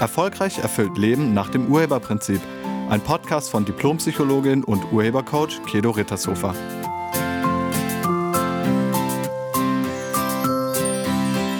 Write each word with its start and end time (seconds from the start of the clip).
Erfolgreich 0.00 0.58
erfüllt 0.58 0.96
Leben 0.96 1.34
nach 1.34 1.50
dem 1.50 1.70
Urheberprinzip. 1.70 2.40
Ein 2.88 3.02
Podcast 3.02 3.50
von 3.50 3.66
Diplompsychologin 3.66 4.64
und 4.64 4.90
Urhebercoach 4.92 5.62
Kedo 5.66 5.90
Rittershofer. 5.90 6.54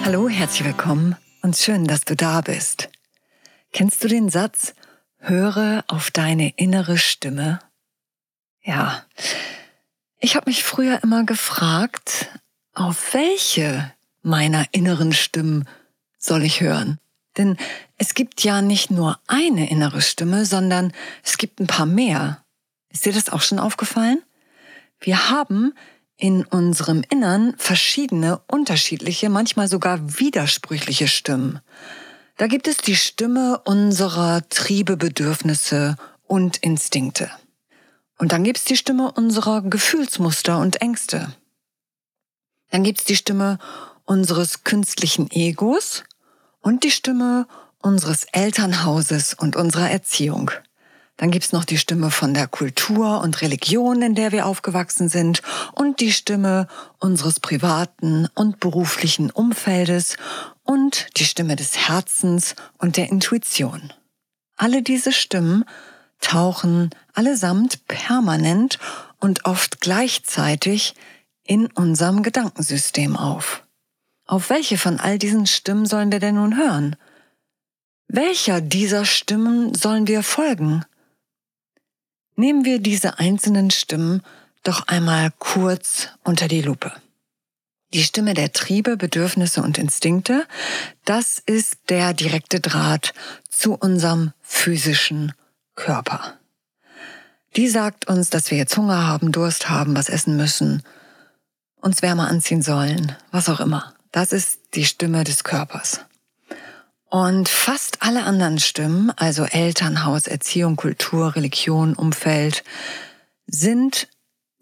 Hallo, 0.03 0.27
herzlich 0.27 0.65
willkommen 0.65 1.15
und 1.43 1.55
schön, 1.55 1.85
dass 1.85 2.01
du 2.01 2.15
da 2.15 2.41
bist. 2.41 2.89
Kennst 3.73 4.03
du 4.03 4.07
den 4.07 4.29
Satz, 4.29 4.73
höre 5.19 5.83
auf 5.87 6.09
deine 6.09 6.49
innere 6.57 6.97
Stimme? 6.97 7.59
Ja, 8.63 9.05
ich 10.19 10.35
habe 10.35 10.49
mich 10.49 10.63
früher 10.63 11.03
immer 11.03 11.25
gefragt, 11.25 12.31
auf 12.73 13.13
welche 13.13 13.93
meiner 14.23 14.65
inneren 14.71 15.13
Stimmen 15.13 15.67
soll 16.17 16.43
ich 16.43 16.61
hören? 16.61 16.97
Denn 17.37 17.57
es 17.97 18.13
gibt 18.13 18.43
ja 18.43 18.61
nicht 18.61 18.91
nur 18.91 19.19
eine 19.27 19.69
innere 19.69 20.01
Stimme, 20.01 20.45
sondern 20.45 20.93
es 21.23 21.37
gibt 21.37 21.59
ein 21.59 21.67
paar 21.67 21.85
mehr. 21.85 22.43
Ist 22.89 23.05
dir 23.05 23.13
das 23.13 23.29
auch 23.29 23.41
schon 23.41 23.59
aufgefallen? 23.59 24.21
Wir 24.99 25.29
haben 25.29 25.73
in 26.17 26.45
unserem 26.45 27.03
Innern 27.09 27.55
verschiedene, 27.57 28.41
unterschiedliche, 28.47 29.29
manchmal 29.29 29.67
sogar 29.67 30.19
widersprüchliche 30.19 31.07
Stimmen. 31.07 31.59
Da 32.37 32.47
gibt 32.47 32.67
es 32.67 32.77
die 32.77 32.95
Stimme 32.95 33.59
unserer 33.65 34.47
Triebe, 34.49 34.97
Bedürfnisse 34.97 35.95
und 36.27 36.57
Instinkte. 36.57 37.31
Und 38.19 38.31
dann 38.31 38.43
gibt 38.43 38.59
es 38.59 38.65
die 38.65 38.77
Stimme 38.77 39.11
unserer 39.11 39.63
Gefühlsmuster 39.63 40.59
und 40.59 40.81
Ängste. 40.81 41.33
Dann 42.69 42.83
gibt 42.83 42.99
es 42.99 43.05
die 43.05 43.15
Stimme 43.15 43.57
unseres 44.05 44.63
künstlichen 44.63 45.29
Egos 45.31 46.03
und 46.61 46.83
die 46.83 46.91
Stimme 46.91 47.47
unseres 47.79 48.25
Elternhauses 48.31 49.33
und 49.33 49.55
unserer 49.55 49.89
Erziehung. 49.89 50.51
Dann 51.17 51.29
gibt's 51.29 51.51
noch 51.51 51.65
die 51.65 51.77
Stimme 51.77 52.09
von 52.09 52.33
der 52.33 52.47
Kultur 52.47 53.21
und 53.21 53.41
Religion, 53.41 54.01
in 54.01 54.15
der 54.15 54.31
wir 54.31 54.47
aufgewachsen 54.47 55.07
sind, 55.07 55.43
und 55.73 55.99
die 55.99 56.11
Stimme 56.11 56.67
unseres 56.97 57.39
privaten 57.39 58.27
und 58.33 58.59
beruflichen 58.59 59.29
Umfeldes 59.29 60.17
und 60.63 61.07
die 61.17 61.25
Stimme 61.25 61.55
des 61.55 61.87
Herzens 61.87 62.55
und 62.79 62.97
der 62.97 63.09
Intuition. 63.09 63.93
Alle 64.57 64.81
diese 64.81 65.11
Stimmen 65.11 65.65
tauchen 66.21 66.89
allesamt 67.13 67.87
permanent 67.87 68.79
und 69.19 69.45
oft 69.45 69.81
gleichzeitig 69.81 70.95
in 71.43 71.67
unserem 71.67 72.23
Gedankensystem 72.23 73.15
auf. 73.15 73.63
Auf 74.25 74.49
welche 74.49 74.77
von 74.77 74.99
all 74.99 75.17
diesen 75.17 75.45
Stimmen 75.45 75.85
sollen 75.85 76.11
wir 76.11 76.19
denn 76.19 76.35
nun 76.35 76.57
hören? 76.57 76.95
Welcher 78.07 78.61
dieser 78.61 79.05
Stimmen 79.05 79.73
sollen 79.73 80.07
wir 80.07 80.23
folgen? 80.23 80.85
Nehmen 82.35 82.65
wir 82.65 82.79
diese 82.79 83.19
einzelnen 83.19 83.71
Stimmen 83.71 84.21
doch 84.63 84.87
einmal 84.87 85.31
kurz 85.39 86.09
unter 86.23 86.47
die 86.47 86.61
Lupe. 86.61 86.91
Die 87.93 88.03
Stimme 88.03 88.33
der 88.33 88.53
Triebe, 88.53 88.95
Bedürfnisse 88.95 89.61
und 89.61 89.77
Instinkte, 89.77 90.47
das 91.03 91.39
ist 91.39 91.77
der 91.89 92.13
direkte 92.13 92.61
Draht 92.61 93.13
zu 93.49 93.73
unserem 93.73 94.31
physischen 94.41 95.33
Körper. 95.75 96.37
Die 97.57 97.67
sagt 97.67 98.07
uns, 98.07 98.29
dass 98.29 98.49
wir 98.49 98.57
jetzt 98.57 98.77
Hunger 98.77 99.05
haben, 99.07 99.33
Durst 99.33 99.69
haben, 99.69 99.95
was 99.95 100.07
essen 100.07 100.37
müssen, 100.37 100.83
uns 101.81 102.01
wärmer 102.01 102.29
anziehen 102.29 102.61
sollen, 102.61 103.15
was 103.31 103.49
auch 103.49 103.59
immer. 103.59 103.93
Das 104.11 104.31
ist 104.33 104.59
die 104.73 104.85
Stimme 104.85 105.23
des 105.23 105.43
Körpers. 105.43 106.01
Und 107.09 107.49
fast 107.49 108.01
alle 108.01 108.23
anderen 108.23 108.59
Stimmen, 108.59 109.11
also 109.17 109.43
Elternhaus, 109.43 110.27
Erziehung, 110.27 110.75
Kultur, 110.77 111.35
Religion, 111.35 111.93
Umfeld, 111.93 112.63
sind 113.47 114.07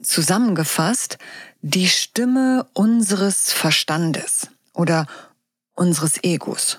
zusammengefasst 0.01 1.17
die 1.61 1.87
Stimme 1.89 2.65
unseres 2.73 3.51
Verstandes 3.51 4.47
oder 4.73 5.05
unseres 5.75 6.23
Egos 6.23 6.77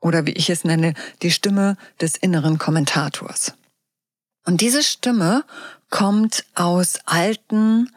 oder 0.00 0.26
wie 0.26 0.32
ich 0.32 0.50
es 0.50 0.64
nenne, 0.64 0.94
die 1.22 1.30
Stimme 1.30 1.76
des 2.00 2.16
inneren 2.16 2.58
Kommentators. 2.58 3.54
Und 4.44 4.60
diese 4.60 4.82
Stimme 4.82 5.44
kommt 5.90 6.44
aus 6.54 6.98
alten 7.06 7.90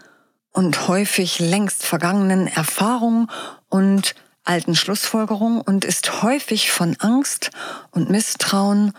und 0.51 0.87
häufig 0.87 1.39
längst 1.39 1.83
vergangenen 1.83 2.47
Erfahrungen 2.47 3.29
und 3.69 4.15
alten 4.43 4.75
Schlussfolgerungen 4.75 5.61
und 5.61 5.85
ist 5.85 6.21
häufig 6.21 6.71
von 6.71 6.95
Angst 6.99 7.51
und 7.91 8.09
Misstrauen 8.09 8.93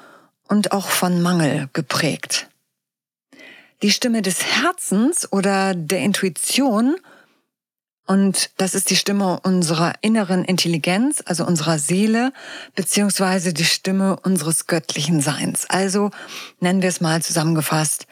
und 0.48 0.72
auch 0.72 0.88
von 0.88 1.22
Mangel 1.22 1.68
geprägt. 1.72 2.48
Die 3.82 3.90
Stimme 3.90 4.22
des 4.22 4.44
Herzens 4.44 5.30
oder 5.32 5.74
der 5.74 6.00
Intuition 6.00 6.96
und 8.06 8.50
das 8.56 8.74
ist 8.74 8.90
die 8.90 8.96
Stimme 8.96 9.40
unserer 9.40 9.94
inneren 10.00 10.44
Intelligenz, 10.44 11.22
also 11.26 11.44
unserer 11.44 11.78
Seele, 11.78 12.32
beziehungsweise 12.76 13.52
die 13.52 13.64
Stimme 13.64 14.16
unseres 14.20 14.68
göttlichen 14.68 15.20
Seins. 15.20 15.68
Also 15.68 16.10
nennen 16.60 16.82
wir 16.82 16.88
es 16.88 17.00
mal 17.00 17.20
zusammengefasst 17.20 18.06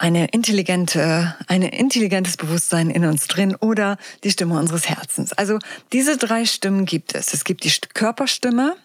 eine 0.00 0.28
intelligente, 0.28 1.36
ein 1.46 1.60
intelligentes 1.60 2.38
Bewusstsein 2.38 2.88
in 2.88 3.04
uns 3.04 3.26
drin 3.26 3.54
oder 3.54 3.98
die 4.24 4.30
Stimme 4.30 4.58
unseres 4.58 4.88
Herzens. 4.88 5.34
Also 5.34 5.58
diese 5.92 6.16
drei 6.16 6.46
Stimmen 6.46 6.86
gibt 6.86 7.14
es. 7.14 7.34
Es 7.34 7.44
gibt 7.44 7.64
die 7.64 7.72
Körperstimme, 7.92 8.76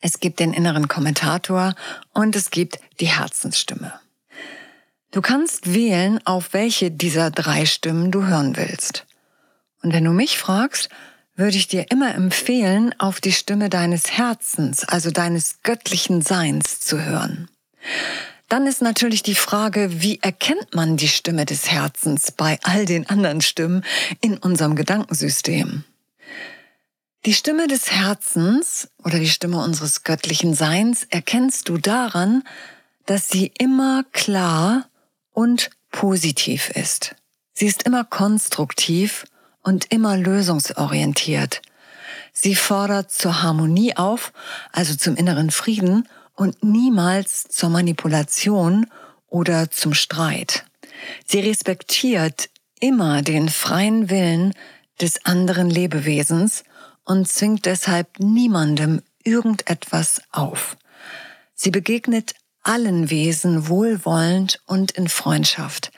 es 0.00 0.20
gibt 0.20 0.38
den 0.38 0.52
inneren 0.52 0.86
Kommentator 0.86 1.74
und 2.14 2.36
es 2.36 2.50
gibt 2.50 2.78
die 3.00 3.08
Herzensstimme. 3.08 3.94
Du 5.10 5.20
kannst 5.20 5.74
wählen, 5.74 6.24
auf 6.24 6.52
welche 6.52 6.92
dieser 6.92 7.32
drei 7.32 7.66
Stimmen 7.66 8.12
du 8.12 8.26
hören 8.26 8.56
willst. 8.56 9.06
Und 9.82 9.92
wenn 9.92 10.04
du 10.04 10.12
mich 10.12 10.38
fragst, 10.38 10.88
würde 11.34 11.56
ich 11.56 11.66
dir 11.66 11.90
immer 11.90 12.14
empfehlen, 12.14 12.94
auf 12.98 13.20
die 13.20 13.32
Stimme 13.32 13.70
deines 13.70 14.12
Herzens, 14.12 14.84
also 14.84 15.10
deines 15.10 15.62
göttlichen 15.64 16.22
Seins 16.22 16.78
zu 16.78 17.04
hören. 17.04 17.48
Dann 18.50 18.66
ist 18.66 18.82
natürlich 18.82 19.22
die 19.22 19.36
Frage, 19.36 20.02
wie 20.02 20.18
erkennt 20.20 20.74
man 20.74 20.96
die 20.96 21.06
Stimme 21.06 21.46
des 21.46 21.70
Herzens 21.70 22.32
bei 22.32 22.58
all 22.64 22.84
den 22.84 23.08
anderen 23.08 23.42
Stimmen 23.42 23.84
in 24.20 24.38
unserem 24.38 24.74
Gedankensystem? 24.74 25.84
Die 27.26 27.32
Stimme 27.32 27.68
des 27.68 27.92
Herzens 27.92 28.88
oder 29.04 29.20
die 29.20 29.28
Stimme 29.28 29.62
unseres 29.62 30.02
göttlichen 30.02 30.54
Seins 30.54 31.06
erkennst 31.10 31.68
du 31.68 31.78
daran, 31.78 32.42
dass 33.06 33.28
sie 33.28 33.52
immer 33.56 34.02
klar 34.10 34.88
und 35.30 35.70
positiv 35.92 36.70
ist. 36.70 37.14
Sie 37.52 37.66
ist 37.66 37.84
immer 37.84 38.02
konstruktiv 38.02 39.26
und 39.62 39.92
immer 39.92 40.16
lösungsorientiert. 40.16 41.62
Sie 42.32 42.56
fordert 42.56 43.12
zur 43.12 43.44
Harmonie 43.44 43.96
auf, 43.96 44.32
also 44.72 44.96
zum 44.96 45.14
inneren 45.14 45.52
Frieden 45.52 46.08
und 46.40 46.64
niemals 46.64 47.44
zur 47.50 47.68
Manipulation 47.68 48.86
oder 49.28 49.70
zum 49.70 49.92
Streit. 49.92 50.64
Sie 51.26 51.38
respektiert 51.38 52.48
immer 52.80 53.20
den 53.20 53.50
freien 53.50 54.08
Willen 54.08 54.54
des 55.02 55.26
anderen 55.26 55.68
Lebewesens 55.68 56.64
und 57.04 57.28
zwingt 57.28 57.66
deshalb 57.66 58.18
niemandem 58.20 59.02
irgendetwas 59.22 60.22
auf. 60.30 60.78
Sie 61.52 61.70
begegnet 61.70 62.32
allen 62.62 63.10
Wesen 63.10 63.68
wohlwollend 63.68 64.62
und 64.64 64.92
in 64.92 65.10
Freundschaft. 65.10 65.92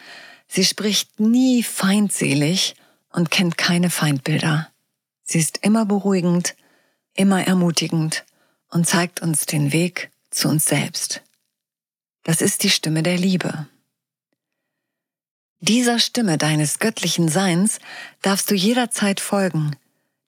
Sie 0.49 0.65
spricht 0.65 1.21
nie 1.21 1.63
feindselig 1.63 2.75
und 3.11 3.31
kennt 3.31 3.59
keine 3.59 3.91
Feindbilder. 3.91 4.73
Sie 5.23 5.39
ist 5.39 5.59
immer 5.63 5.87
beruhigend, 5.87 6.57
immer 7.15 7.47
ermutigend 7.47 8.25
und 8.71 8.89
zeigt 8.89 9.23
uns 9.23 9.47
den 9.47 9.71
Weg 9.73 10.12
zu 10.33 10.49
uns 10.49 10.67
selbst. 10.67 11.23
Das 12.25 12.41
ist 12.41 12.63
die 12.63 12.71
Stimme 12.71 13.03
der 13.03 13.17
Liebe. 13.17 13.67
Dieser 15.61 16.01
Stimme 16.01 16.39
deines 16.39 16.81
göttlichen 16.81 17.29
Seins 17.29 17.79
darfst 18.21 18.51
du 18.51 18.55
jederzeit 18.55 19.21
folgen, 19.21 19.77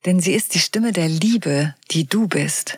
denn 0.05 0.21
sie 0.21 0.33
ist 0.33 0.55
die 0.55 0.61
Stimme 0.61 0.93
der 0.93 1.09
Liebe, 1.09 1.75
die 1.91 2.07
du 2.07 2.29
bist. 2.29 2.77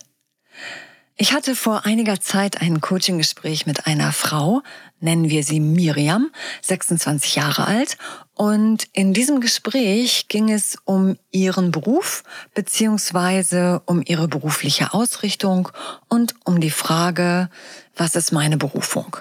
Ich 1.18 1.32
hatte 1.32 1.56
vor 1.56 1.86
einiger 1.86 2.20
Zeit 2.20 2.60
ein 2.60 2.82
Coaching-Gespräch 2.82 3.64
mit 3.64 3.86
einer 3.86 4.12
Frau, 4.12 4.60
nennen 5.00 5.30
wir 5.30 5.44
sie 5.44 5.60
Miriam, 5.60 6.30
26 6.60 7.36
Jahre 7.36 7.66
alt, 7.66 7.96
und 8.34 8.86
in 8.92 9.14
diesem 9.14 9.40
Gespräch 9.40 10.28
ging 10.28 10.52
es 10.52 10.76
um 10.84 11.16
ihren 11.30 11.70
Beruf 11.70 12.22
beziehungsweise 12.54 13.80
um 13.86 14.02
ihre 14.04 14.28
berufliche 14.28 14.92
Ausrichtung 14.92 15.70
und 16.10 16.34
um 16.44 16.60
die 16.60 16.70
Frage, 16.70 17.48
was 17.96 18.14
ist 18.14 18.32
meine 18.32 18.58
Berufung? 18.58 19.16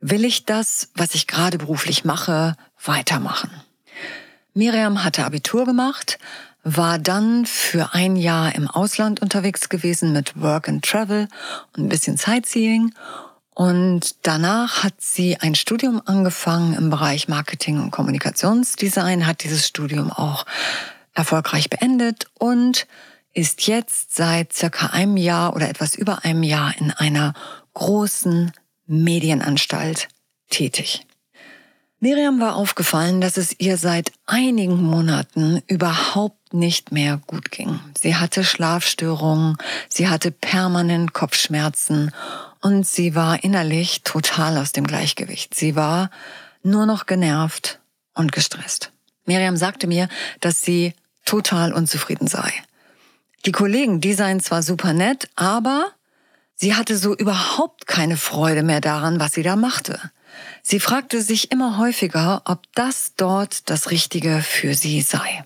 Will 0.00 0.24
ich 0.24 0.46
das, 0.46 0.88
was 0.94 1.14
ich 1.14 1.26
gerade 1.26 1.58
beruflich 1.58 2.06
mache, 2.06 2.56
weitermachen? 2.82 3.50
Miriam 4.54 5.04
hatte 5.04 5.26
Abitur 5.26 5.66
gemacht, 5.66 6.18
war 6.76 6.98
dann 6.98 7.46
für 7.46 7.94
ein 7.94 8.16
Jahr 8.16 8.54
im 8.54 8.68
Ausland 8.68 9.20
unterwegs 9.22 9.68
gewesen 9.68 10.12
mit 10.12 10.40
Work 10.40 10.68
and 10.68 10.84
Travel 10.84 11.28
und 11.76 11.84
ein 11.84 11.88
bisschen 11.88 12.16
Sightseeing. 12.16 12.94
Und 13.54 14.16
danach 14.22 14.84
hat 14.84 14.94
sie 14.98 15.38
ein 15.40 15.54
Studium 15.54 16.02
angefangen 16.04 16.74
im 16.74 16.90
Bereich 16.90 17.26
Marketing 17.26 17.80
und 17.80 17.90
Kommunikationsdesign, 17.90 19.26
hat 19.26 19.42
dieses 19.42 19.66
Studium 19.66 20.12
auch 20.12 20.44
erfolgreich 21.14 21.70
beendet 21.70 22.26
und 22.38 22.86
ist 23.32 23.66
jetzt 23.66 24.14
seit 24.14 24.52
circa 24.52 24.88
einem 24.88 25.16
Jahr 25.16 25.56
oder 25.56 25.68
etwas 25.68 25.94
über 25.94 26.24
einem 26.24 26.42
Jahr 26.42 26.74
in 26.78 26.90
einer 26.90 27.34
großen 27.74 28.52
Medienanstalt 28.86 30.08
tätig. 30.50 31.07
Miriam 32.00 32.40
war 32.40 32.54
aufgefallen, 32.54 33.20
dass 33.20 33.36
es 33.36 33.58
ihr 33.58 33.76
seit 33.76 34.12
einigen 34.24 34.80
Monaten 34.80 35.62
überhaupt 35.66 36.54
nicht 36.54 36.92
mehr 36.92 37.20
gut 37.26 37.50
ging. 37.50 37.80
Sie 38.00 38.14
hatte 38.14 38.44
Schlafstörungen, 38.44 39.56
sie 39.88 40.08
hatte 40.08 40.30
permanent 40.30 41.12
Kopfschmerzen 41.12 42.12
und 42.60 42.86
sie 42.86 43.16
war 43.16 43.42
innerlich 43.42 44.02
total 44.04 44.58
aus 44.58 44.70
dem 44.70 44.86
Gleichgewicht. 44.86 45.54
Sie 45.54 45.74
war 45.74 46.10
nur 46.62 46.86
noch 46.86 47.06
genervt 47.06 47.80
und 48.14 48.30
gestresst. 48.30 48.92
Miriam 49.26 49.56
sagte 49.56 49.88
mir, 49.88 50.08
dass 50.38 50.62
sie 50.62 50.94
total 51.24 51.72
unzufrieden 51.72 52.28
sei. 52.28 52.52
Die 53.44 53.52
Kollegen, 53.52 54.00
die 54.00 54.14
seien 54.14 54.38
zwar 54.38 54.62
super 54.62 54.92
nett, 54.92 55.28
aber 55.34 55.88
sie 56.54 56.76
hatte 56.76 56.96
so 56.96 57.16
überhaupt 57.16 57.88
keine 57.88 58.16
Freude 58.16 58.62
mehr 58.62 58.80
daran, 58.80 59.18
was 59.18 59.32
sie 59.32 59.42
da 59.42 59.56
machte. 59.56 60.12
Sie 60.62 60.80
fragte 60.80 61.22
sich 61.22 61.50
immer 61.52 61.78
häufiger, 61.78 62.42
ob 62.44 62.62
das 62.74 63.14
dort 63.16 63.68
das 63.70 63.90
Richtige 63.90 64.42
für 64.42 64.74
sie 64.74 65.00
sei. 65.02 65.44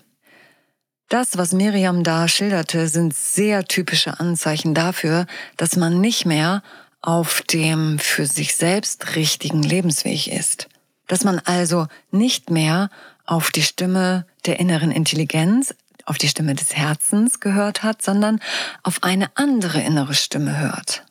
Das, 1.09 1.37
was 1.37 1.51
Miriam 1.51 2.03
da 2.03 2.27
schilderte, 2.27 2.87
sind 2.87 3.15
sehr 3.15 3.65
typische 3.65 4.19
Anzeichen 4.19 4.73
dafür, 4.73 5.27
dass 5.57 5.75
man 5.75 6.01
nicht 6.01 6.25
mehr 6.25 6.63
auf 7.01 7.41
dem 7.41 7.99
für 7.99 8.25
sich 8.25 8.55
selbst 8.55 9.15
richtigen 9.15 9.61
Lebensweg 9.61 10.27
ist. 10.27 10.69
Dass 11.07 11.23
man 11.23 11.39
also 11.39 11.87
nicht 12.11 12.49
mehr 12.49 12.89
auf 13.25 13.51
die 13.51 13.61
Stimme 13.61 14.25
der 14.45 14.59
inneren 14.59 14.89
Intelligenz, 14.89 15.75
auf 16.05 16.17
die 16.17 16.27
Stimme 16.29 16.55
des 16.55 16.75
Herzens 16.75 17.39
gehört 17.39 17.83
hat, 17.83 18.01
sondern 18.01 18.39
auf 18.83 19.03
eine 19.03 19.29
andere 19.35 19.81
innere 19.81 20.13
Stimme 20.13 20.59
hört. 20.59 21.05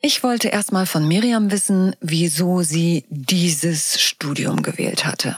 Ich 0.00 0.22
wollte 0.22 0.48
erstmal 0.48 0.86
von 0.86 1.08
Miriam 1.08 1.50
wissen, 1.50 1.96
wieso 2.00 2.62
sie 2.62 3.04
dieses 3.08 4.00
Studium 4.00 4.62
gewählt 4.62 5.04
hatte. 5.04 5.36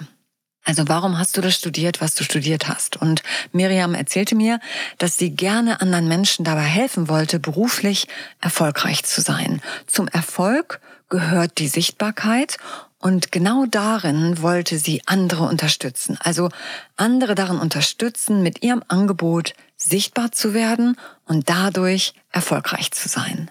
Also 0.64 0.86
warum 0.86 1.18
hast 1.18 1.34
du 1.36 1.40
das 1.40 1.54
studiert, 1.54 2.02
was 2.02 2.14
du 2.14 2.24
studiert 2.24 2.68
hast? 2.68 2.98
Und 2.98 3.22
Miriam 3.52 3.94
erzählte 3.94 4.34
mir, 4.34 4.60
dass 4.98 5.16
sie 5.16 5.30
gerne 5.30 5.80
anderen 5.80 6.08
Menschen 6.08 6.44
dabei 6.44 6.64
helfen 6.64 7.08
wollte, 7.08 7.38
beruflich 7.38 8.06
erfolgreich 8.40 9.04
zu 9.04 9.22
sein. 9.22 9.62
Zum 9.86 10.08
Erfolg 10.08 10.80
gehört 11.08 11.56
die 11.56 11.68
Sichtbarkeit 11.68 12.58
und 12.98 13.32
genau 13.32 13.64
darin 13.64 14.42
wollte 14.42 14.78
sie 14.78 15.00
andere 15.06 15.44
unterstützen. 15.44 16.18
Also 16.20 16.50
andere 16.96 17.34
darin 17.34 17.60
unterstützen, 17.60 18.42
mit 18.42 18.62
ihrem 18.62 18.82
Angebot 18.88 19.54
sichtbar 19.76 20.32
zu 20.32 20.52
werden 20.52 20.98
und 21.24 21.48
dadurch 21.48 22.12
erfolgreich 22.30 22.90
zu 22.90 23.08
sein. 23.08 23.50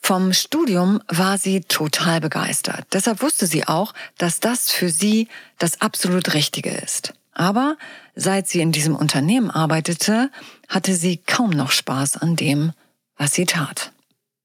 Vom 0.00 0.32
Studium 0.32 1.00
war 1.08 1.38
sie 1.38 1.60
total 1.60 2.20
begeistert. 2.20 2.86
Deshalb 2.92 3.22
wusste 3.22 3.46
sie 3.46 3.68
auch, 3.68 3.94
dass 4.18 4.40
das 4.40 4.70
für 4.70 4.90
sie 4.90 5.28
das 5.58 5.80
absolut 5.80 6.34
Richtige 6.34 6.70
ist. 6.70 7.14
Aber 7.32 7.76
seit 8.16 8.48
sie 8.48 8.60
in 8.60 8.72
diesem 8.72 8.96
Unternehmen 8.96 9.50
arbeitete, 9.50 10.30
hatte 10.68 10.94
sie 10.94 11.18
kaum 11.18 11.50
noch 11.50 11.70
Spaß 11.70 12.16
an 12.16 12.34
dem, 12.34 12.72
was 13.16 13.34
sie 13.34 13.46
tat. 13.46 13.92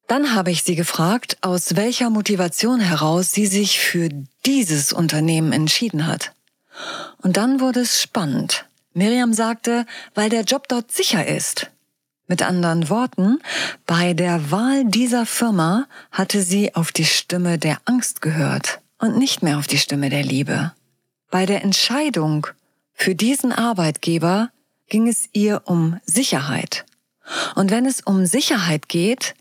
Dann 0.07 0.35
habe 0.35 0.51
ich 0.51 0.63
sie 0.63 0.75
gefragt, 0.75 1.37
aus 1.41 1.75
welcher 1.75 2.09
Motivation 2.09 2.79
heraus 2.79 3.31
sie 3.31 3.47
sich 3.47 3.79
für 3.79 4.09
dieses 4.45 4.93
Unternehmen 4.93 5.51
entschieden 5.51 6.05
hat. 6.05 6.33
Und 7.21 7.37
dann 7.37 7.59
wurde 7.59 7.81
es 7.81 8.01
spannend. 8.01 8.65
Miriam 8.93 9.33
sagte, 9.33 9.85
weil 10.13 10.29
der 10.29 10.43
Job 10.43 10.67
dort 10.67 10.91
sicher 10.91 11.25
ist. 11.25 11.71
Mit 12.27 12.41
anderen 12.41 12.89
Worten, 12.89 13.39
bei 13.85 14.13
der 14.13 14.49
Wahl 14.49 14.85
dieser 14.85 15.25
Firma 15.25 15.87
hatte 16.11 16.41
sie 16.41 16.73
auf 16.73 16.91
die 16.91 17.05
Stimme 17.05 17.59
der 17.59 17.77
Angst 17.85 18.21
gehört 18.21 18.81
und 18.97 19.17
nicht 19.17 19.43
mehr 19.43 19.59
auf 19.59 19.67
die 19.67 19.77
Stimme 19.77 20.09
der 20.09 20.23
Liebe. 20.23 20.73
Bei 21.29 21.45
der 21.45 21.63
Entscheidung 21.63 22.47
für 22.93 23.13
diesen 23.13 23.51
Arbeitgeber 23.51 24.49
ging 24.89 25.07
es 25.07 25.29
ihr 25.33 25.63
um 25.65 25.99
Sicherheit. 26.05 26.85
Und 27.55 27.71
wenn 27.71 27.85
es 27.85 28.01
um 28.01 28.25
Sicherheit 28.25 28.87
geht, 28.89 29.35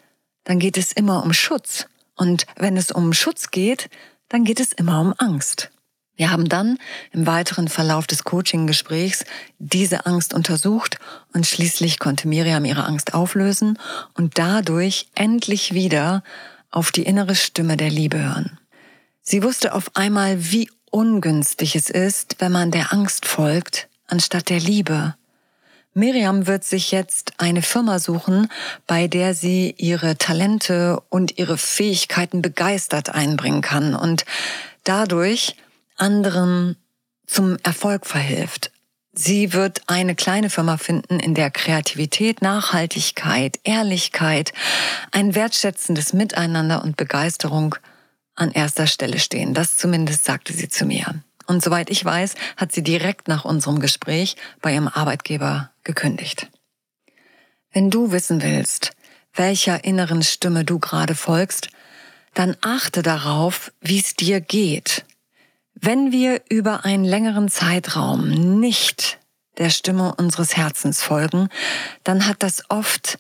dann 0.45 0.59
geht 0.59 0.77
es 0.77 0.93
immer 0.93 1.23
um 1.25 1.33
Schutz. 1.33 1.87
Und 2.17 2.47
wenn 2.57 2.77
es 2.77 2.91
um 2.91 3.13
Schutz 3.13 3.51
geht, 3.51 3.89
dann 4.29 4.45
geht 4.45 4.61
es 4.61 4.73
immer 4.73 5.01
um 5.01 5.15
Angst. 5.19 5.71
Wir 6.17 6.31
haben 6.31 6.49
dann 6.49 6.79
im 7.13 7.27
weiteren 7.27 7.69
Verlauf 7.69 8.07
des 8.07 8.25
Coaching-Gesprächs 8.25 9.25
diese 9.59 10.07
Angst 10.07 10.33
untersucht 10.33 10.99
und 11.33 11.47
schließlich 11.47 11.99
konnte 11.99 12.29
Miriam 12.29 12.65
ihre 12.65 12.85
Angst 12.85 13.15
auflösen 13.15 13.79
und 14.15 14.39
dadurch 14.39 15.09
endlich 15.15 15.75
wieder 15.75 16.23
auf 16.71 16.93
die 16.93 17.03
innere 17.03 17.35
Stimme 17.35 17.77
der 17.77 17.91
Liebe 17.91 18.19
hören. 18.19 18.59
Sie 19.23 19.43
wusste 19.43 19.75
auf 19.75 19.91
einmal, 19.95 20.53
wie 20.53 20.71
ungünstig 20.91 21.75
es 21.75 21.91
ist, 21.91 22.37
wenn 22.39 22.53
man 22.53 22.71
der 22.71 22.93
Angst 22.93 23.27
folgt, 23.27 23.89
anstatt 24.07 24.51
der 24.51 24.61
Liebe. 24.61 25.15
Miriam 25.95 26.47
wird 26.47 26.65
sich 26.65 26.91
jetzt 26.91 27.35
eine 27.39 27.63
Firma 27.63 27.99
suchen, 27.99 28.49
bei 28.87 29.07
der 29.09 29.35
sie 29.35 29.75
ihre 29.79 30.17
Talente 30.17 31.01
und 31.09 31.39
ihre 31.39 31.57
Fähigkeiten 31.57 32.43
begeistert 32.43 33.11
einbringen 33.11 33.63
kann 33.63 33.95
und 33.95 34.25
dadurch 34.83 35.57
anderen 35.97 36.77
zum 37.27 37.57
Erfolg 37.63 38.07
verhilft. 38.07 38.71
Sie 39.13 39.53
wird 39.53 39.83
eine 39.87 40.17
kleine 40.17 40.51
Firma 40.51 40.77
finden, 40.77 41.21
in 41.21 41.35
der 41.35 41.51
Kreativität, 41.51 42.43
Nachhaltigkeit, 42.43 43.61
Ehrlichkeit, 43.63 44.53
ein 45.13 45.37
wertschätzendes 45.37 46.13
Miteinander 46.13 46.83
und 46.83 46.97
Begeisterung 46.97 47.77
an 48.35 48.51
erster 48.51 48.89
Stelle 48.89 49.21
stehen. 49.21 49.55
Das 49.55 49.77
zumindest 49.77 50.25
sagte 50.25 50.53
sie 50.53 50.69
zu 50.69 50.85
mir. 50.85 51.15
Und 51.47 51.63
soweit 51.63 51.91
ich 51.91 52.05
weiß, 52.05 52.35
hat 52.57 52.73
sie 52.73 52.83
direkt 52.83 53.29
nach 53.29 53.45
unserem 53.45 53.79
Gespräch 53.79 54.37
bei 54.61 54.73
ihrem 54.75 54.89
Arbeitgeber 54.89 55.71
gekündigt. 55.85 56.49
Wenn 57.73 57.91
du 57.91 58.11
wissen 58.11 58.43
willst, 58.43 58.97
welcher 59.33 59.85
inneren 59.85 60.25
Stimme 60.25 60.65
du 60.65 60.81
gerade 60.81 61.15
folgst, 61.15 61.69
dann 62.35 62.57
achte 62.63 63.03
darauf, 63.03 63.71
wie 63.81 64.01
es 64.01 64.15
dir 64.15 64.41
geht 64.41 65.05
wenn 65.75 66.13
wir 66.13 66.43
über 66.49 66.85
einen 66.85 67.05
längeren 67.05 67.49
Zeitraum 67.49 68.29
nicht 68.61 69.19
der 69.59 69.71
Stimme 69.71 70.15
unseres 70.15 70.57
Herzens 70.57 71.03
folgen, 71.03 71.49
dann 72.03 72.27
hat 72.27 72.43
das 72.43 72.65
oft 72.69 73.19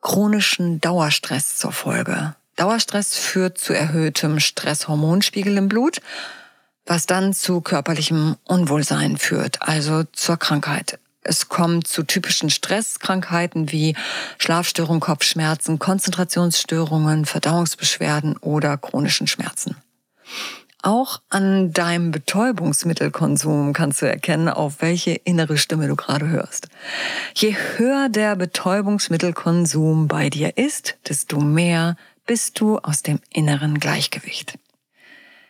chronischen 0.00 0.80
Dauerstress 0.80 1.56
zur 1.56 1.72
Folge. 1.72 2.34
Dauerstress 2.56 3.16
führt 3.16 3.58
zu 3.58 3.72
erhöhtem 3.72 4.40
Stresshormonspiegel 4.40 5.56
im 5.56 5.68
Blut, 5.68 6.00
was 6.86 7.06
dann 7.06 7.32
zu 7.34 7.60
körperlichem 7.60 8.36
Unwohlsein 8.44 9.16
führt, 9.16 9.62
also 9.62 10.04
zur 10.12 10.38
Krankheit. 10.38 10.98
Es 11.22 11.48
kommt 11.48 11.86
zu 11.86 12.04
typischen 12.04 12.48
Stresskrankheiten 12.48 13.70
wie 13.70 13.94
Schlafstörungen, 14.38 15.00
Kopfschmerzen, 15.00 15.78
Konzentrationsstörungen, 15.78 17.26
Verdauungsbeschwerden 17.26 18.36
oder 18.38 18.76
chronischen 18.78 19.26
Schmerzen. 19.26 19.76
Auch 20.82 21.20
an 21.28 21.72
deinem 21.72 22.12
Betäubungsmittelkonsum 22.12 23.72
kannst 23.72 24.00
du 24.00 24.06
erkennen, 24.06 24.48
auf 24.48 24.80
welche 24.80 25.12
innere 25.12 25.58
Stimme 25.58 25.88
du 25.88 25.96
gerade 25.96 26.28
hörst. 26.28 26.68
Je 27.34 27.56
höher 27.76 28.08
der 28.08 28.36
Betäubungsmittelkonsum 28.36 30.06
bei 30.06 30.30
dir 30.30 30.56
ist, 30.56 30.96
desto 31.08 31.40
mehr 31.40 31.96
bist 32.26 32.60
du 32.60 32.78
aus 32.78 33.02
dem 33.02 33.18
inneren 33.32 33.80
Gleichgewicht. 33.80 34.58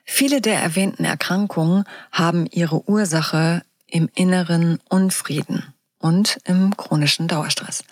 Viele 0.04 0.40
der 0.40 0.62
erwähnten 0.62 1.04
Erkrankungen 1.04 1.84
haben 2.10 2.46
ihre 2.46 2.88
Ursache 2.88 3.62
im 3.86 4.08
inneren 4.14 4.78
Unfrieden 4.88 5.74
und 5.98 6.38
im 6.44 6.74
chronischen 6.76 7.28
Dauerstress. 7.28 7.84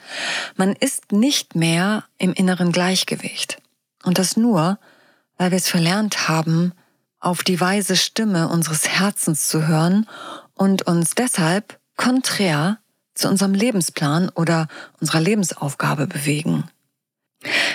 Man 0.56 0.72
ist 0.72 1.12
nicht 1.12 1.54
mehr 1.54 2.04
im 2.16 2.32
inneren 2.32 2.72
Gleichgewicht. 2.72 3.58
Und 4.04 4.18
das 4.18 4.38
nur, 4.38 4.78
weil 5.36 5.50
wir 5.50 5.58
es 5.58 5.68
verlernt 5.68 6.28
haben, 6.28 6.72
auf 7.20 7.42
die 7.42 7.60
weise 7.60 7.96
Stimme 7.96 8.48
unseres 8.48 8.88
Herzens 8.88 9.48
zu 9.48 9.66
hören 9.66 10.06
und 10.54 10.86
uns 10.86 11.14
deshalb 11.14 11.78
konträr 11.96 12.78
zu 13.14 13.28
unserem 13.28 13.54
Lebensplan 13.54 14.28
oder 14.30 14.68
unserer 15.00 15.20
Lebensaufgabe 15.20 16.06
bewegen. 16.06 16.64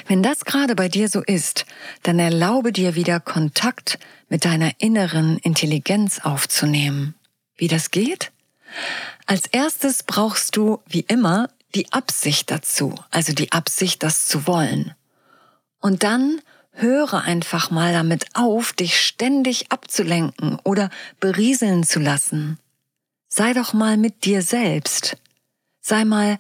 Wenn 0.08 0.24
das 0.24 0.46
gerade 0.46 0.76
bei 0.76 0.90
dir 0.90 1.08
so 1.08 1.22
ist, 1.22 1.66
dann 2.04 2.20
erlaube 2.20 2.72
dir 2.72 2.96
wieder 2.96 3.20
Kontakt 3.20 4.00
mit 4.30 4.46
deiner 4.46 4.72
inneren 4.80 5.38
Intelligenz 5.38 6.20
aufzunehmen. 6.20 7.16
Wie 7.56 7.68
das 7.68 7.92
geht? 7.92 8.32
Als 9.26 9.48
erstes 9.48 10.04
brauchst 10.04 10.56
du, 10.56 10.80
wie 10.88 11.02
immer, 11.02 11.50
die 11.76 11.92
Absicht 11.94 12.52
dazu, 12.52 12.96
also 13.12 13.34
die 13.34 13.52
Absicht, 13.52 14.04
das 14.04 14.28
zu 14.28 14.48
wollen. 14.48 14.94
Und 15.80 16.04
dann 16.04 16.42
höre 16.74 17.24
einfach 17.24 17.72
mal 17.72 17.94
damit 17.94 18.26
auf, 18.34 18.74
dich 18.74 19.00
ständig 19.00 19.72
abzulenken 19.72 20.58
oder 20.64 20.90
berieseln 21.20 21.84
zu 21.84 22.00
lassen. 22.00 22.58
Sei 23.28 23.54
doch 23.54 23.74
mal 23.74 23.98
mit 23.98 24.26
dir 24.26 24.42
selbst. 24.42 25.18
Sei 25.80 26.06
mal 26.06 26.40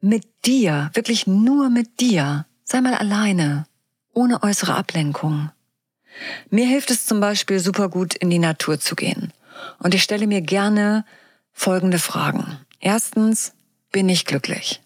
mit 0.00 0.26
dir, 0.44 0.90
wirklich 0.94 1.26
nur 1.26 1.70
mit 1.70 2.00
dir. 2.00 2.46
Sei 2.64 2.80
mal 2.80 2.94
alleine, 2.94 3.66
ohne 4.12 4.42
äußere 4.42 4.74
Ablenkung. 4.74 5.50
Mir 6.50 6.66
hilft 6.66 6.90
es 6.90 7.06
zum 7.06 7.20
Beispiel 7.20 7.60
super 7.60 7.88
gut, 7.88 8.14
in 8.14 8.30
die 8.30 8.38
Natur 8.38 8.80
zu 8.80 8.94
gehen. 8.94 9.32
Und 9.78 9.94
ich 9.94 10.02
stelle 10.02 10.26
mir 10.26 10.40
gerne 10.40 11.04
folgende 11.52 11.98
Fragen. 11.98 12.58
Erstens, 12.80 13.52
bin 13.90 14.08
ich 14.08 14.24
glücklich? 14.24 14.80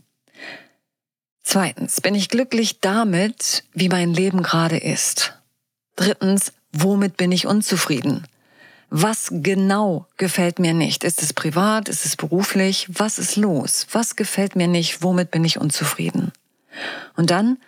Zweitens, 1.43 2.01
bin 2.01 2.15
ich 2.15 2.29
glücklich 2.29 2.81
damit, 2.81 3.65
wie 3.75 3.89
mein 3.89 4.15
Leben 4.15 4.43
gerade 4.43 4.79
ist? 4.79 5.39
Drittens, 5.97 6.53
womit 6.73 7.17
bin 7.17 7.33
ich 7.33 7.47
unzufrieden? 7.47 8.27
Was 8.91 9.29
genau 9.31 10.07
gefällt 10.19 10.59
mir 10.59 10.75
nicht? 10.75 11.03
Ist 11.03 11.23
es 11.23 11.33
privat? 11.33 11.89
Ist 11.89 12.05
es 12.05 12.17
beruflich? 12.17 12.87
Was 12.91 13.19
ist 13.19 13.37
los? 13.37 13.87
Was 13.93 14.17
gefällt 14.17 14.55
mir 14.55 14.69
nicht? 14.69 15.03
Womit 15.03 15.31
bin 15.31 15.45
ich 15.45 15.59
unzufrieden? 15.59 16.33
Und 17.17 17.31
dann, 17.31 17.59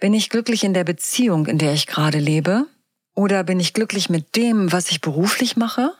bin 0.00 0.14
ich 0.14 0.30
glücklich 0.30 0.64
in 0.64 0.74
der 0.74 0.84
Beziehung, 0.84 1.46
in 1.46 1.58
der 1.58 1.72
ich 1.72 1.86
gerade 1.86 2.18
lebe? 2.18 2.66
Oder 3.14 3.44
bin 3.44 3.60
ich 3.60 3.74
glücklich 3.74 4.10
mit 4.10 4.36
dem, 4.36 4.72
was 4.72 4.90
ich 4.90 5.00
beruflich 5.00 5.56
mache? 5.56 5.92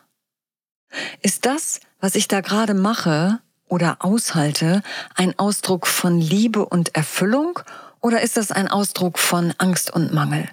Ist 1.23 1.47
das, 1.47 1.81
was 2.01 2.15
ich 2.15 2.29
da 2.29 2.41
gerade 2.41 2.75
mache, 2.75 3.41
oder 3.75 3.97
aushalte, 3.99 4.83
ein 5.17 5.37
Ausdruck 5.37 5.89
von 5.89 6.21
Liebe 6.21 6.65
und 6.65 6.95
Erfüllung 6.95 7.59
oder 8.01 8.21
ist 8.21 8.37
das 8.37 8.53
ein 8.53 8.69
Ausdruck 8.69 9.19
von 9.19 9.53
Angst 9.59 9.91
und 9.91 10.15
Mangel? 10.15 10.49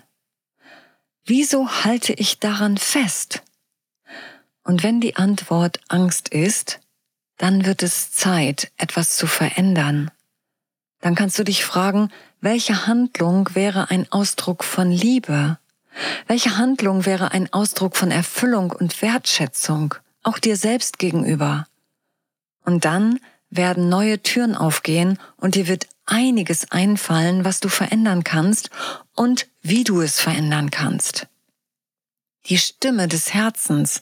Wieso 1.24 1.70
halte 1.70 2.14
ich 2.14 2.40
daran 2.40 2.78
fest? 2.78 3.44
Und 4.64 4.82
wenn 4.82 5.02
die 5.02 5.18
Antwort 5.18 5.80
Angst 5.88 6.30
ist, 6.30 6.80
dann 7.38 7.64
wird 7.64 7.84
es 7.84 8.12
Zeit, 8.12 8.72
etwas 8.78 9.18
zu 9.18 9.28
verändern. 9.28 10.10
Dann 11.02 11.14
kannst 11.14 11.38
du 11.38 11.44
dich 11.44 11.64
fragen, 11.64 12.10
welche 12.40 12.88
Handlung 12.88 13.54
wäre 13.54 13.92
ein 13.92 14.12
Ausdruck 14.12 14.64
von 14.64 14.90
Liebe? 14.90 15.60
Welche 16.26 16.58
Handlung 16.58 17.06
wäre 17.06 17.34
ein 17.34 17.54
Ausdruck 17.54 17.98
von 17.98 18.10
Erfüllung 18.10 18.72
und 18.72 19.00
Wertschätzung, 19.04 19.94
auch 20.24 20.40
dir 20.40 20.58
selbst 20.58 20.98
gegenüber? 20.98 21.68
Und 22.64 22.86
dann 22.86 23.20
werden 23.50 23.90
neue 23.90 24.22
Türen 24.22 24.56
aufgehen 24.56 25.20
und 25.38 25.56
dir 25.56 25.68
wird 25.68 25.88
einiges 26.06 26.72
einfallen, 26.72 27.46
was 27.46 27.60
du 27.60 27.70
verändern 27.70 28.24
kannst 28.24 28.70
und 29.16 29.48
wie 29.62 29.84
du 29.84 30.02
es 30.02 30.20
verändern 30.20 30.72
kannst. 30.72 31.28
Die 32.48 32.58
Stimme 32.58 33.08
des 33.08 33.34
Herzens, 33.34 34.02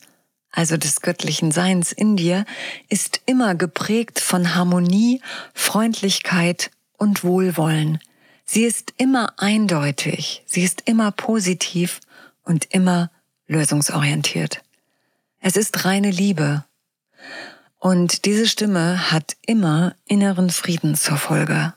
also 0.51 0.77
des 0.77 1.01
göttlichen 1.01 1.51
Seins 1.51 1.91
in 1.91 2.15
dir, 2.15 2.45
ist 2.87 3.21
immer 3.25 3.55
geprägt 3.55 4.19
von 4.19 4.55
Harmonie, 4.55 5.21
Freundlichkeit 5.53 6.71
und 6.97 7.23
Wohlwollen. 7.23 7.99
Sie 8.45 8.63
ist 8.63 8.93
immer 8.97 9.33
eindeutig, 9.37 10.43
sie 10.45 10.63
ist 10.63 10.83
immer 10.85 11.11
positiv 11.11 11.99
und 12.43 12.65
immer 12.71 13.11
lösungsorientiert. 13.47 14.63
Es 15.39 15.55
ist 15.55 15.85
reine 15.85 16.11
Liebe. 16.11 16.65
Und 17.79 18.25
diese 18.25 18.48
Stimme 18.48 19.12
hat 19.12 19.38
immer 19.45 19.95
inneren 20.05 20.50
Frieden 20.50 20.95
zur 20.95 21.17
Folge. 21.17 21.74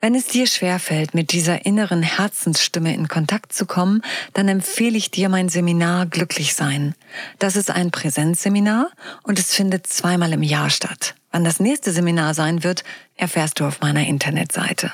Wenn 0.00 0.14
es 0.16 0.26
dir 0.26 0.48
schwerfällt, 0.48 1.14
mit 1.14 1.30
dieser 1.30 1.64
inneren 1.64 2.02
Herzensstimme 2.02 2.92
in 2.92 3.06
Kontakt 3.06 3.52
zu 3.52 3.66
kommen, 3.66 4.02
dann 4.32 4.48
empfehle 4.48 4.96
ich 4.96 5.12
dir 5.12 5.28
mein 5.28 5.48
Seminar 5.48 6.06
Glücklich 6.06 6.54
sein. 6.54 6.96
Das 7.38 7.54
ist 7.54 7.70
ein 7.70 7.92
Präsenzseminar 7.92 8.90
und 9.22 9.38
es 9.38 9.54
findet 9.54 9.86
zweimal 9.86 10.32
im 10.32 10.42
Jahr 10.42 10.70
statt. 10.70 11.14
Wann 11.30 11.44
das 11.44 11.60
nächste 11.60 11.92
Seminar 11.92 12.34
sein 12.34 12.64
wird, 12.64 12.82
erfährst 13.16 13.60
du 13.60 13.64
auf 13.64 13.80
meiner 13.80 14.06
Internetseite. 14.06 14.92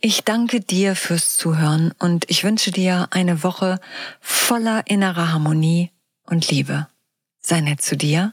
Ich 0.00 0.24
danke 0.24 0.60
dir 0.60 0.96
fürs 0.96 1.36
Zuhören 1.36 1.92
und 1.98 2.24
ich 2.28 2.44
wünsche 2.44 2.70
dir 2.70 3.08
eine 3.10 3.42
Woche 3.42 3.78
voller 4.20 4.86
innerer 4.86 5.32
Harmonie 5.32 5.90
und 6.24 6.50
Liebe. 6.50 6.88
Sei 7.40 7.60
nett 7.60 7.82
zu 7.82 7.96
dir 7.96 8.32